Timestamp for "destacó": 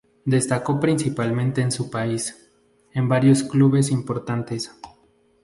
0.25-0.79